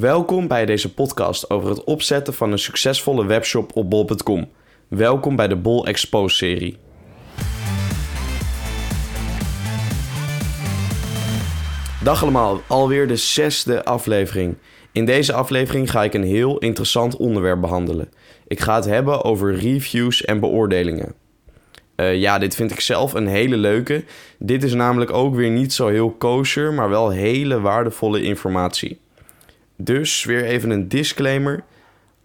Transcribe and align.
Welkom 0.00 0.48
bij 0.48 0.66
deze 0.66 0.94
podcast 0.94 1.50
over 1.50 1.68
het 1.68 1.84
opzetten 1.84 2.34
van 2.34 2.52
een 2.52 2.58
succesvolle 2.58 3.26
webshop 3.26 3.76
op 3.76 3.90
bol.com. 3.90 4.48
Welkom 4.88 5.36
bij 5.36 5.48
de 5.48 5.56
Bol 5.56 5.86
Expose 5.86 6.36
serie. 6.36 6.76
Dag 12.02 12.22
allemaal, 12.22 12.60
alweer 12.66 13.08
de 13.08 13.16
zesde 13.16 13.84
aflevering. 13.84 14.56
In 14.92 15.04
deze 15.04 15.32
aflevering 15.32 15.90
ga 15.90 16.04
ik 16.04 16.14
een 16.14 16.24
heel 16.24 16.58
interessant 16.58 17.16
onderwerp 17.16 17.60
behandelen. 17.60 18.10
Ik 18.46 18.60
ga 18.60 18.74
het 18.74 18.84
hebben 18.84 19.24
over 19.24 19.54
reviews 19.54 20.24
en 20.24 20.40
beoordelingen. 20.40 21.14
Uh, 21.96 22.14
ja, 22.14 22.38
dit 22.38 22.54
vind 22.54 22.70
ik 22.70 22.80
zelf 22.80 23.14
een 23.14 23.28
hele 23.28 23.56
leuke. 23.56 24.04
Dit 24.38 24.62
is 24.62 24.74
namelijk 24.74 25.12
ook 25.12 25.34
weer 25.34 25.50
niet 25.50 25.72
zo 25.72 25.88
heel 25.88 26.10
kosher, 26.10 26.72
maar 26.72 26.88
wel 26.88 27.10
hele 27.10 27.60
waardevolle 27.60 28.22
informatie. 28.22 29.04
Dus 29.76 30.24
weer 30.24 30.44
even 30.44 30.70
een 30.70 30.88
disclaimer. 30.88 31.64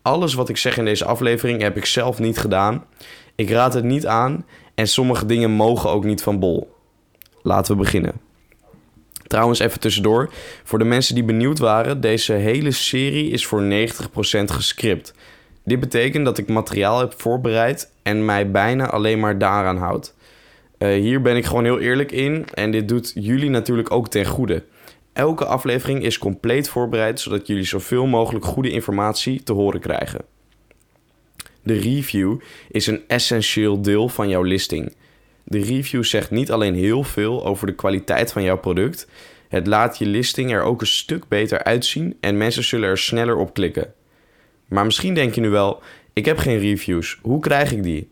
Alles 0.02 0.34
wat 0.34 0.50
ik 0.50 0.58
zeg 0.58 0.78
in 0.78 0.86
deze 0.86 1.06
aflevering 1.06 1.62
heb 1.62 1.78
ik 1.78 1.86
zelf 1.86 2.20
niet 2.20 2.38
gedaan. 2.38 2.86
Ik 3.36 3.50
raad 3.50 3.74
het 3.74 3.84
niet 3.84 4.08
aan 4.08 4.46
en 4.76 4.88
sommige 4.88 5.26
dingen 5.26 5.52
mogen 5.52 5.90
ook 5.90 6.04
niet 6.04 6.24
van 6.24 6.40
bol. 6.40 6.76
Laten 7.42 7.76
we 7.76 7.82
beginnen. 7.82 8.14
Trouwens, 9.28 9.60
even 9.60 9.80
tussendoor. 9.80 10.34
Voor 10.64 10.80
de 10.80 10.86
mensen 10.86 11.16
die 11.16 11.24
benieuwd 11.24 11.60
waren, 11.60 12.02
deze 12.02 12.34
hele 12.34 12.72
serie 12.72 13.30
is 13.30 13.46
voor 13.46 13.62
90% 13.62 13.64
gescript. 14.46 15.14
Dit 15.64 15.80
betekent 15.80 16.26
dat 16.26 16.38
ik 16.38 16.48
materiaal 16.48 17.00
heb 17.00 17.14
voorbereid 17.18 17.92
en 18.04 18.26
mij 18.26 18.52
bijna 18.52 18.90
alleen 18.90 19.20
maar 19.20 19.38
daaraan 19.38 19.78
houd. 19.78 20.14
Uh, 20.78 20.88
hier 21.02 21.22
ben 21.22 21.36
ik 21.36 21.46
gewoon 21.46 21.64
heel 21.64 21.80
eerlijk 21.80 22.12
in 22.12 22.46
en 22.54 22.72
dit 22.72 22.88
doet 22.88 23.12
jullie 23.16 23.50
natuurlijk 23.50 23.92
ook 23.92 24.08
ten 24.10 24.26
goede. 24.26 24.64
Elke 25.14 25.46
aflevering 25.46 26.04
is 26.04 26.18
compleet 26.18 26.70
voorbereid 26.70 27.20
zodat 27.20 27.48
jullie 27.48 27.64
zoveel 27.64 28.06
mogelijk 28.06 28.46
goede 28.46 28.70
informatie 28.70 29.44
te 29.44 29.54
horen 29.54 29.80
krijgen. 29.80 30.26
De 31.64 31.74
review 31.74 32.40
is 32.70 32.88
een 32.88 33.02
essentieel 33.08 33.82
deel 33.82 34.10
van 34.10 34.30
jouw 34.30 34.42
listing. 34.42 34.96
De 35.44 35.62
review 35.62 36.04
zegt 36.04 36.32
niet 36.32 36.52
alleen 36.52 36.76
heel 36.76 37.04
veel 37.04 37.46
over 37.46 37.68
de 37.68 37.76
kwaliteit 37.76 38.32
van 38.32 38.44
jouw 38.44 38.58
product, 38.58 39.08
het 39.48 39.68
laat 39.68 39.98
je 39.98 40.06
listing 40.06 40.52
er 40.52 40.62
ook 40.62 40.82
een 40.82 40.88
stuk 40.88 41.28
beter 41.28 41.64
uitzien 41.64 42.18
en 42.20 42.38
mensen 42.38 42.64
zullen 42.64 42.90
er 42.90 42.98
sneller 42.98 43.36
op 43.36 43.54
klikken. 43.54 43.94
Maar 44.68 44.86
misschien 44.86 45.14
denk 45.14 45.36
je 45.36 45.42
nu 45.42 45.50
wel: 45.50 45.82
ik 46.14 46.26
heb 46.26 46.38
geen 46.38 46.60
reviews, 46.60 47.20
hoe 47.22 47.40
krijg 47.40 47.72
ik 47.72 47.84
die? 47.84 48.10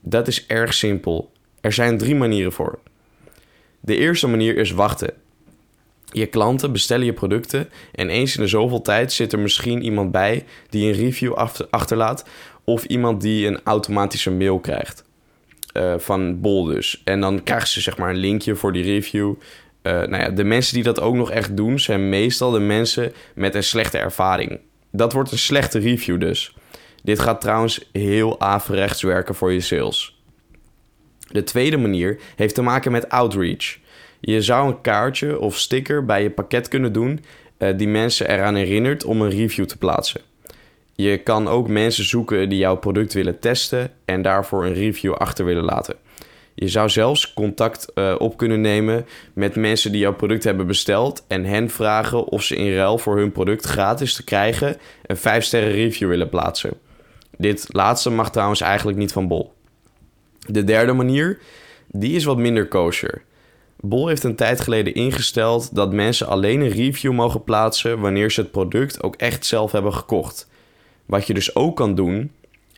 Dat 0.00 0.28
is 0.28 0.46
erg 0.46 0.74
simpel. 0.74 1.32
Er 1.60 1.72
zijn 1.72 1.98
drie 1.98 2.14
manieren 2.14 2.52
voor. 2.52 2.78
De 3.80 3.96
eerste 3.96 4.26
manier 4.26 4.56
is 4.56 4.70
wachten. 4.70 5.14
Je 6.14 6.26
klanten 6.26 6.72
bestellen 6.72 7.06
je 7.06 7.12
producten 7.12 7.68
en 7.92 8.08
eens 8.08 8.36
in 8.36 8.42
de 8.42 8.48
zoveel 8.48 8.82
tijd 8.82 9.12
zit 9.12 9.32
er 9.32 9.38
misschien 9.38 9.82
iemand 9.82 10.10
bij 10.10 10.44
die 10.68 10.86
een 10.86 10.98
review 10.98 11.32
achterlaat 11.70 12.24
of 12.64 12.84
iemand 12.84 13.20
die 13.20 13.46
een 13.46 13.60
automatische 13.64 14.30
mail 14.30 14.58
krijgt. 14.58 15.04
Uh, 15.76 15.94
van 15.98 16.40
Bol 16.40 16.64
dus. 16.64 17.00
En 17.04 17.20
dan 17.20 17.42
krijgen 17.42 17.68
ze 17.68 17.80
zeg 17.80 17.96
maar 17.96 18.10
een 18.10 18.16
linkje 18.16 18.54
voor 18.54 18.72
die 18.72 18.82
review. 18.82 19.34
Uh, 19.82 19.92
nou 19.92 20.16
ja, 20.16 20.30
de 20.30 20.44
mensen 20.44 20.74
die 20.74 20.82
dat 20.82 21.00
ook 21.00 21.14
nog 21.14 21.30
echt 21.30 21.56
doen 21.56 21.78
zijn 21.78 22.08
meestal 22.08 22.50
de 22.50 22.58
mensen 22.58 23.12
met 23.34 23.54
een 23.54 23.62
slechte 23.62 23.98
ervaring. 23.98 24.60
Dat 24.92 25.12
wordt 25.12 25.32
een 25.32 25.38
slechte 25.38 25.78
review 25.78 26.20
dus. 26.20 26.56
Dit 27.02 27.20
gaat 27.20 27.40
trouwens 27.40 27.88
heel 27.92 28.40
averechts 28.40 29.02
werken 29.02 29.34
voor 29.34 29.52
je 29.52 29.60
sales. 29.60 30.22
De 31.30 31.44
tweede 31.44 31.76
manier 31.76 32.20
heeft 32.36 32.54
te 32.54 32.62
maken 32.62 32.92
met 32.92 33.08
outreach. 33.08 33.82
Je 34.26 34.42
zou 34.42 34.68
een 34.68 34.80
kaartje 34.80 35.38
of 35.40 35.58
sticker 35.58 36.04
bij 36.04 36.22
je 36.22 36.30
pakket 36.30 36.68
kunnen 36.68 36.92
doen 36.92 37.24
uh, 37.58 37.68
die 37.76 37.88
mensen 37.88 38.28
eraan 38.28 38.54
herinnert 38.54 39.04
om 39.04 39.22
een 39.22 39.30
review 39.30 39.64
te 39.64 39.78
plaatsen. 39.78 40.20
Je 40.94 41.18
kan 41.18 41.48
ook 41.48 41.68
mensen 41.68 42.04
zoeken 42.04 42.48
die 42.48 42.58
jouw 42.58 42.76
product 42.76 43.12
willen 43.12 43.38
testen 43.38 43.90
en 44.04 44.22
daarvoor 44.22 44.64
een 44.64 44.74
review 44.74 45.12
achter 45.12 45.44
willen 45.44 45.64
laten. 45.64 45.96
Je 46.54 46.68
zou 46.68 46.88
zelfs 46.88 47.32
contact 47.32 47.92
uh, 47.94 48.14
op 48.18 48.36
kunnen 48.36 48.60
nemen 48.60 49.06
met 49.32 49.56
mensen 49.56 49.92
die 49.92 50.00
jouw 50.00 50.14
product 50.14 50.44
hebben 50.44 50.66
besteld 50.66 51.24
en 51.28 51.44
hen 51.44 51.70
vragen 51.70 52.24
of 52.24 52.42
ze 52.42 52.56
in 52.56 52.74
ruil 52.74 52.98
voor 52.98 53.16
hun 53.16 53.32
product 53.32 53.64
gratis 53.64 54.14
te 54.14 54.24
krijgen 54.24 54.76
een 55.06 55.16
5 55.16 55.44
sterren 55.44 55.72
review 55.72 56.08
willen 56.08 56.28
plaatsen. 56.28 56.72
Dit 57.38 57.66
laatste 57.68 58.10
mag 58.10 58.30
trouwens 58.30 58.60
eigenlijk 58.60 58.98
niet 58.98 59.12
van 59.12 59.28
Bol. 59.28 59.52
De 60.46 60.64
derde 60.64 60.92
manier, 60.92 61.38
die 61.88 62.16
is 62.16 62.24
wat 62.24 62.38
minder 62.38 62.68
kosher. 62.68 63.22
Bol 63.86 64.08
heeft 64.08 64.24
een 64.24 64.36
tijd 64.36 64.60
geleden 64.60 64.94
ingesteld 64.94 65.74
dat 65.74 65.92
mensen 65.92 66.26
alleen 66.26 66.60
een 66.60 66.70
review 66.70 67.12
mogen 67.12 67.44
plaatsen 67.44 68.00
wanneer 68.00 68.30
ze 68.30 68.40
het 68.40 68.50
product 68.50 69.02
ook 69.02 69.16
echt 69.16 69.46
zelf 69.46 69.72
hebben 69.72 69.94
gekocht. 69.94 70.48
Wat 71.06 71.26
je 71.26 71.34
dus 71.34 71.54
ook 71.54 71.76
kan 71.76 71.94
doen, 71.94 72.32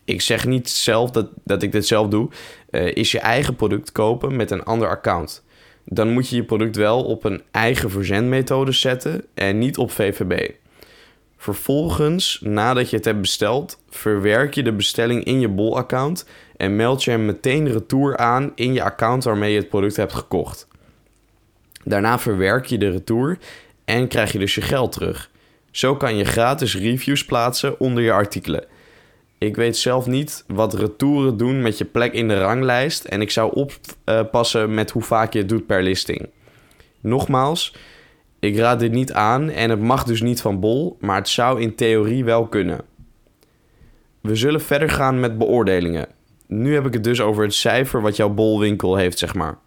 ik 0.04 0.20
zeg 0.20 0.46
niet 0.46 0.70
zelf 0.70 1.10
dat, 1.10 1.28
dat 1.44 1.62
ik 1.62 1.72
dit 1.72 1.86
zelf 1.86 2.08
doe, 2.08 2.28
uh, 2.70 2.94
is 2.94 3.12
je 3.12 3.18
eigen 3.18 3.56
product 3.56 3.92
kopen 3.92 4.36
met 4.36 4.50
een 4.50 4.64
ander 4.64 4.88
account. 4.88 5.44
Dan 5.84 6.12
moet 6.12 6.28
je 6.28 6.36
je 6.36 6.44
product 6.44 6.76
wel 6.76 7.04
op 7.04 7.24
een 7.24 7.42
eigen 7.50 7.90
verzendmethode 7.90 8.72
zetten 8.72 9.24
en 9.34 9.58
niet 9.58 9.78
op 9.78 9.90
VVB. 9.90 10.50
Vervolgens, 11.36 12.40
nadat 12.42 12.90
je 12.90 12.96
het 12.96 13.04
hebt 13.04 13.20
besteld, 13.20 13.78
verwerk 13.88 14.54
je 14.54 14.62
de 14.62 14.72
bestelling 14.72 15.24
in 15.24 15.40
je 15.40 15.48
Bol-account 15.48 16.26
en 16.56 16.76
meld 16.76 17.04
je 17.04 17.10
hem 17.10 17.24
meteen 17.24 17.72
retour 17.72 18.16
aan 18.16 18.52
in 18.54 18.72
je 18.72 18.82
account 18.82 19.24
waarmee 19.24 19.52
je 19.52 19.58
het 19.58 19.68
product 19.68 19.96
hebt 19.96 20.14
gekocht. 20.14 20.66
Daarna 21.88 22.19
verwerk 22.19 22.66
je 22.66 22.78
de 22.78 22.91
retour 22.91 23.38
en 23.84 24.08
krijg 24.08 24.32
je 24.32 24.38
dus 24.38 24.54
je 24.54 24.60
geld 24.60 24.92
terug. 24.92 25.30
Zo 25.70 25.97
kan 25.97 26.16
je 26.16 26.24
gratis 26.24 26.76
reviews 26.76 27.24
plaatsen 27.24 27.80
onder 27.80 28.02
je 28.02 28.12
artikelen. 28.12 28.64
Ik 29.38 29.56
weet 29.56 29.76
zelf 29.76 30.06
niet 30.06 30.44
wat 30.47 30.74
retouren 30.74 31.36
doen 31.36 31.62
met 31.62 31.78
je 31.78 31.84
plek 31.84 32.12
in 32.12 32.28
de 32.28 32.38
ranglijst 32.38 33.04
en 33.04 33.20
ik 33.20 33.30
zou 33.30 33.66
oppassen 34.04 34.74
met 34.74 34.91
hoe 34.91 35.02
vaak 35.02 35.32
je 35.32 35.38
het 35.38 35.48
doet 35.48 35.66
per 35.66 35.82
listing. 35.82 36.28
Nogmaals, 37.00 37.76
ik 38.38 38.56
raad 38.56 38.80
dit 38.80 38.92
niet 38.92 39.12
aan 39.12 39.50
en 39.50 39.70
het 39.70 39.80
mag 39.80 40.04
dus 40.04 40.20
niet 40.20 40.41
van 40.41 40.60
bol, 40.60 40.97
maar 41.00 41.16
het 41.16 41.28
zou 41.28 41.60
in 41.60 41.74
theorie 41.74 42.24
wel 42.24 42.47
kunnen. 42.47 42.80
We 44.20 44.34
zullen 44.34 44.60
verder 44.60 44.91
gaan 44.91 45.20
met 45.20 45.38
beoordelingen. 45.38 46.08
Nu 46.47 46.74
heb 46.74 46.86
ik 46.86 46.92
het 46.92 47.04
dus 47.04 47.20
over 47.20 47.42
het 47.42 47.54
cijfer 47.54 48.00
wat 48.00 48.16
jouw 48.16 48.28
bolwinkel 48.28 48.97
heeft, 48.97 49.18
zeg 49.18 49.34
maar. 49.34 49.58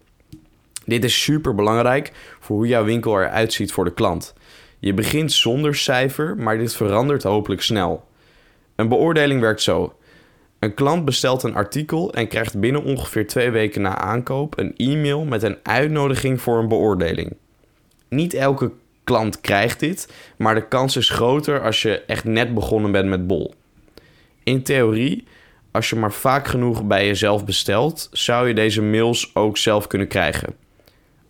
Dit 0.84 1.04
is 1.04 1.22
super 1.22 1.54
belangrijk 1.54 2.12
voor 2.40 2.56
hoe 2.56 2.66
jouw 2.66 2.84
winkel 2.84 3.20
eruit 3.20 3.52
ziet 3.52 3.72
voor 3.72 3.84
de 3.84 3.94
klant. 3.94 4.34
Je 4.78 4.94
begint 4.94 5.32
zonder 5.32 5.74
cijfer, 5.74 6.36
maar 6.36 6.58
dit 6.58 6.74
verandert 6.74 7.22
hopelijk 7.22 7.62
snel. 7.62 8.08
Een 8.76 8.88
beoordeling 8.88 9.40
werkt 9.40 9.62
zo. 9.62 9.94
Een 10.58 10.74
klant 10.74 11.04
bestelt 11.04 11.42
een 11.42 11.54
artikel 11.54 12.12
en 12.12 12.28
krijgt 12.28 12.60
binnen 12.60 12.84
ongeveer 12.84 13.26
twee 13.26 13.50
weken 13.50 13.82
na 13.82 13.96
aankoop 13.96 14.58
een 14.58 14.76
e-mail 14.76 15.24
met 15.24 15.42
een 15.42 15.56
uitnodiging 15.62 16.40
voor 16.40 16.58
een 16.58 16.68
beoordeling. 16.68 17.36
Niet 18.08 18.34
elke 18.34 18.72
klant 19.04 19.40
krijgt 19.40 19.80
dit, 19.80 20.12
maar 20.38 20.54
de 20.54 20.68
kans 20.68 20.96
is 20.96 21.10
groter 21.10 21.62
als 21.62 21.82
je 21.82 22.00
echt 22.00 22.24
net 22.24 22.54
begonnen 22.54 22.92
bent 22.92 23.08
met 23.08 23.26
bol. 23.26 23.54
In 24.42 24.62
theorie, 24.62 25.24
als 25.70 25.90
je 25.90 25.96
maar 25.96 26.12
vaak 26.12 26.48
genoeg 26.48 26.84
bij 26.84 27.06
jezelf 27.06 27.44
bestelt, 27.44 28.08
zou 28.12 28.48
je 28.48 28.54
deze 28.54 28.82
mails 28.82 29.34
ook 29.34 29.56
zelf 29.56 29.86
kunnen 29.86 30.08
krijgen. 30.08 30.54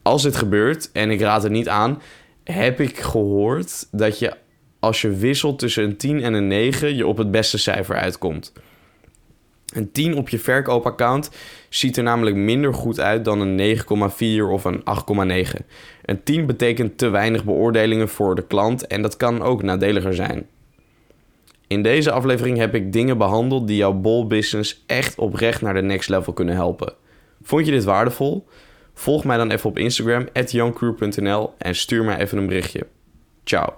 Als 0.02 0.22
dit 0.22 0.36
gebeurt, 0.36 0.90
en 0.92 1.10
ik 1.10 1.20
raad 1.20 1.42
het 1.42 1.52
niet 1.52 1.68
aan, 1.68 2.02
heb 2.44 2.80
ik 2.80 2.98
gehoord 2.98 3.88
dat 3.90 4.18
je 4.18 4.36
als 4.78 5.00
je 5.00 5.10
wisselt 5.10 5.58
tussen 5.58 5.84
een 5.84 5.96
10 5.96 6.22
en 6.22 6.32
een 6.32 6.46
9 6.46 6.96
je 6.96 7.06
op 7.06 7.16
het 7.16 7.30
beste 7.30 7.58
cijfer 7.58 7.96
uitkomt. 7.96 8.52
Een 9.74 9.92
10 9.92 10.16
op 10.16 10.28
je 10.28 10.38
verkoopaccount 10.38 11.30
ziet 11.68 11.96
er 11.96 12.02
namelijk 12.02 12.36
minder 12.36 12.74
goed 12.74 13.00
uit 13.00 13.24
dan 13.24 13.40
een 13.40 13.78
9,4 13.78 14.50
of 14.50 14.64
een 14.64 14.82
8,9. 15.56 15.64
Een 16.04 16.22
10 16.22 16.46
betekent 16.46 16.98
te 16.98 17.08
weinig 17.08 17.44
beoordelingen 17.44 18.08
voor 18.08 18.34
de 18.34 18.46
klant 18.46 18.86
en 18.86 19.02
dat 19.02 19.16
kan 19.16 19.42
ook 19.42 19.62
nadeliger 19.62 20.14
zijn. 20.14 20.46
In 21.66 21.82
deze 21.82 22.10
aflevering 22.10 22.58
heb 22.58 22.74
ik 22.74 22.92
dingen 22.92 23.18
behandeld 23.18 23.66
die 23.66 23.76
jouw 23.76 23.92
bol 23.92 24.26
business 24.26 24.82
echt 24.86 25.18
oprecht 25.18 25.62
naar 25.62 25.74
de 25.74 25.82
next 25.82 26.08
level 26.08 26.32
kunnen 26.32 26.54
helpen. 26.54 26.92
Vond 27.42 27.66
je 27.66 27.72
dit 27.72 27.84
waardevol? 27.84 28.46
Volg 29.00 29.24
mij 29.24 29.36
dan 29.36 29.50
even 29.50 29.70
op 29.70 29.78
Instagram, 29.78 30.28
youngcrew.nl 30.46 31.54
en 31.58 31.74
stuur 31.74 32.04
mij 32.04 32.18
even 32.18 32.38
een 32.38 32.46
berichtje. 32.46 32.86
Ciao. 33.44 33.74